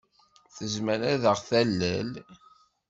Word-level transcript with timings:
Tezmer 0.55 1.01
ad 1.13 1.23
aɣ-talel? 1.31 2.09